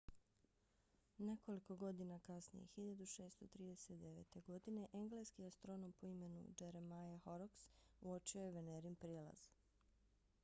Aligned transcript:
nekoliko 1.25 1.75
godina 1.75 2.15
kasnije 2.27 2.67
1639. 2.77 4.41
godine 4.47 4.87
engleski 4.93 5.45
astronom 5.45 5.93
po 6.01 6.07
imenu 6.07 6.43
jeremiah 6.61 7.19
horrocks 7.27 7.67
uočio 8.01 8.41
je 8.45 8.55
venerin 8.57 8.95
prijelaz 8.95 9.45